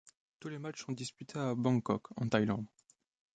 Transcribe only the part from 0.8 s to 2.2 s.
sont disputés à Bangkok,